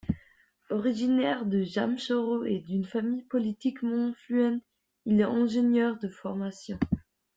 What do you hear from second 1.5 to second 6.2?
Jamshoro et d'une famille politiquement influente, il est ingénieur de